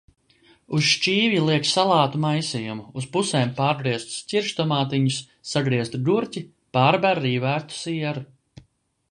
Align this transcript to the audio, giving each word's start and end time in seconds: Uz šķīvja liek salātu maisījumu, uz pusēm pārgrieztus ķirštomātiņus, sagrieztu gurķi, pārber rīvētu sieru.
Uz 0.77 0.85
šķīvja 0.91 1.41
liek 1.49 1.67
salātu 1.71 2.21
maisījumu, 2.23 2.85
uz 3.01 3.07
pusēm 3.17 3.51
pārgrieztus 3.59 4.25
ķirštomātiņus, 4.33 5.19
sagrieztu 5.53 6.03
gurķi, 6.09 6.45
pārber 6.79 7.25
rīvētu 7.29 7.81
sieru. 7.85 8.27